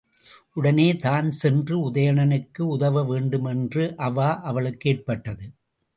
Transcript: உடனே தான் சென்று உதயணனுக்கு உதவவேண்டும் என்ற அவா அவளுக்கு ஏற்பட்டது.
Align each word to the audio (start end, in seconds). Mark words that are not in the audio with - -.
உடனே 0.53 0.87
தான் 0.97 1.31
சென்று 1.31 1.75
உதயணனுக்கு 1.89 2.61
உதவவேண்டும் 2.77 3.45
என்ற 3.45 3.93
அவா 3.99 4.29
அவளுக்கு 4.43 4.89
ஏற்பட்டது. 4.89 5.45